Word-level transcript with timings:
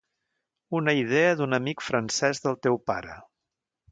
Una 0.79 0.95
idea 0.99 1.35
d’un 1.41 1.53
amic 1.59 1.85
francés 1.89 2.43
del 2.47 2.59
teu 2.69 2.83
pare... 2.93 3.21